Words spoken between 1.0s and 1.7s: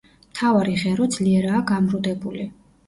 ძლიერაა